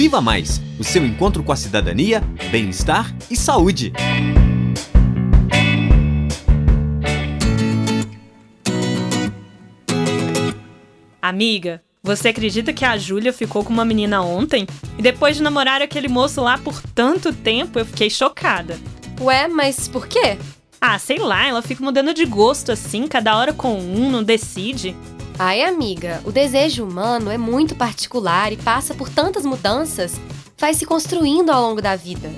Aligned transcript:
Viva 0.00 0.18
Mais 0.18 0.62
o 0.78 0.82
seu 0.82 1.04
encontro 1.04 1.44
com 1.44 1.52
a 1.52 1.56
cidadania, 1.56 2.22
bem-estar 2.50 3.14
e 3.30 3.36
saúde. 3.36 3.92
Amiga, 11.20 11.82
você 12.02 12.28
acredita 12.28 12.72
que 12.72 12.82
a 12.82 12.96
Júlia 12.96 13.30
ficou 13.30 13.62
com 13.62 13.74
uma 13.74 13.84
menina 13.84 14.22
ontem? 14.22 14.66
E 14.96 15.02
depois 15.02 15.36
de 15.36 15.42
namorar 15.42 15.82
aquele 15.82 16.08
moço 16.08 16.40
lá 16.40 16.56
por 16.56 16.80
tanto 16.80 17.30
tempo, 17.30 17.78
eu 17.78 17.84
fiquei 17.84 18.08
chocada. 18.08 18.78
Ué, 19.20 19.48
mas 19.48 19.86
por 19.86 20.08
quê? 20.08 20.38
Ah, 20.80 20.98
sei 20.98 21.18
lá, 21.18 21.46
ela 21.46 21.60
fica 21.60 21.84
mudando 21.84 22.14
de 22.14 22.24
gosto 22.24 22.72
assim, 22.72 23.06
cada 23.06 23.36
hora 23.36 23.52
com 23.52 23.78
um, 23.78 24.10
não 24.10 24.22
decide. 24.22 24.96
Ai, 25.42 25.62
amiga, 25.62 26.20
o 26.26 26.30
desejo 26.30 26.84
humano 26.84 27.30
é 27.30 27.38
muito 27.38 27.74
particular 27.74 28.52
e 28.52 28.58
passa 28.58 28.92
por 28.92 29.08
tantas 29.08 29.42
mudanças, 29.42 30.20
vai 30.58 30.74
se 30.74 30.84
construindo 30.84 31.48
ao 31.48 31.62
longo 31.62 31.80
da 31.80 31.96
vida. 31.96 32.30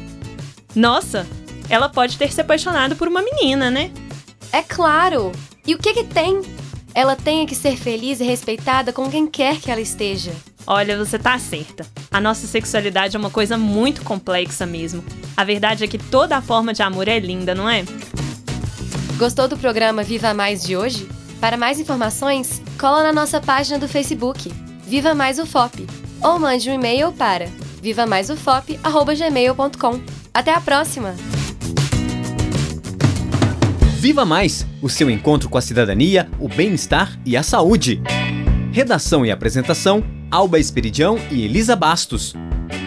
Nossa, 0.73 1.27
ela 1.69 1.89
pode 1.89 2.17
ter 2.17 2.31
se 2.31 2.41
apaixonado 2.41 2.95
por 2.95 3.09
uma 3.09 3.21
menina, 3.21 3.73
né? 3.73 3.91
É 4.53 4.63
claro! 4.63 5.33
E 5.67 5.75
o 5.75 5.79
que 5.79 5.95
que 5.95 6.05
tem? 6.05 6.43
Ela 6.95 7.17
tem 7.17 7.45
que 7.45 7.57
ser 7.57 7.77
feliz 7.77 8.21
e 8.21 8.25
respeitada 8.25 8.93
com 8.93 9.11
quem 9.11 9.27
quer 9.27 9.61
que 9.61 9.73
ela 9.73 9.81
esteja. 9.81 10.31
Olha, 10.65 10.97
você 10.97 11.19
tá 11.19 11.37
certa. 11.41 11.85
A 12.09 12.21
nossa 12.21 12.47
sexualidade 12.47 13.17
é 13.17 13.19
uma 13.19 13.31
coisa 13.31 13.59
muito 13.59 14.03
complexa 14.05 14.65
mesmo. 14.65 15.03
A 15.37 15.43
verdade 15.43 15.83
é 15.83 15.89
que 15.89 15.99
toda 15.99 16.37
a 16.37 16.41
forma 16.41 16.73
de 16.73 16.85
amor 16.85 17.09
é 17.09 17.19
linda, 17.19 17.53
não 17.53 17.69
é? 17.69 17.85
Gostou 19.19 19.49
do 19.49 19.59
programa 19.59 20.05
Viva 20.05 20.33
Mais 20.33 20.63
de 20.63 20.77
hoje? 20.77 21.09
Para 21.43 21.57
mais 21.57 21.81
informações, 21.81 22.63
cola 22.79 23.03
na 23.03 23.13
nossa 23.13 23.41
página 23.41 23.77
do 23.77 23.89
Facebook, 23.89 24.49
Viva 24.87 25.13
Mais 25.13 25.41
UFOP, 25.41 25.89
ou 26.23 26.39
mande 26.39 26.71
um 26.71 26.75
e-mail 26.75 27.11
para 27.11 27.49
vivamaisufop@gmail.com. 27.83 30.01
Até 30.33 30.55
a 30.55 30.61
próxima. 30.61 31.17
Viva 33.99 34.25
Mais, 34.25 34.65
o 34.81 34.89
seu 34.89 35.11
encontro 35.11 35.49
com 35.49 35.59
a 35.59 35.61
cidadania, 35.61 36.31
o 36.39 36.47
bem-estar 36.47 37.19
e 37.27 37.37
a 37.37 37.43
saúde. 37.43 38.01
Redação 38.71 39.27
e 39.27 39.33
apresentação: 39.33 40.05
Alba 40.31 40.61
Esperidião 40.61 41.19
e 41.29 41.45
Elisa 41.45 41.75
Bastos. 41.75 42.35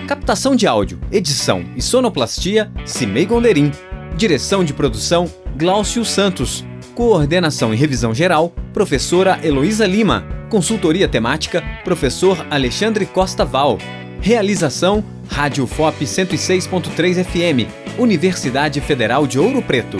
Captação 0.07 0.55
de 0.55 0.65
áudio, 0.65 0.97
edição 1.11 1.65
e 1.75 1.81
sonoplastia: 1.81 2.71
Cimei 2.85 3.25
Gonderim. 3.25 3.69
Direção 4.15 4.63
de 4.63 4.73
produção: 4.73 5.29
Glaucio 5.57 6.05
Santos. 6.05 6.63
Coordenação 6.95 7.73
e 7.73 7.77
revisão 7.77 8.15
geral, 8.15 8.53
professora 8.73 9.37
Heloísa 9.43 9.85
Lima. 9.85 10.25
Consultoria 10.49 11.09
temática, 11.09 11.61
professor 11.83 12.47
Alexandre 12.49 13.05
Costa 13.05 13.43
Val. 13.43 13.77
Realização, 14.21 15.03
Rádio 15.27 15.67
FOP 15.67 16.05
106.3 16.05 17.21
FM, 17.25 17.99
Universidade 17.99 18.79
Federal 18.79 19.27
de 19.27 19.37
Ouro 19.37 19.61
Preto. 19.61 19.97